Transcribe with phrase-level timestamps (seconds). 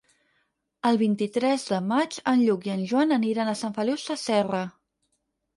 [0.89, 4.65] El vint-i-tres de maig en Lluc i en Joan aniran a Sant Feliu Sasserra.